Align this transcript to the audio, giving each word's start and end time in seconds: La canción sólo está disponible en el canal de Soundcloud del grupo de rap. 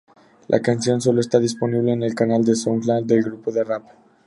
La 0.47 0.59
canción 0.61 0.99
sólo 0.99 1.19
está 1.19 1.37
disponible 1.37 1.91
en 1.93 2.01
el 2.01 2.15
canal 2.15 2.43
de 2.43 2.55
Soundcloud 2.55 3.03
del 3.05 3.21
grupo 3.21 3.51
de 3.51 3.63
rap. 3.63 3.83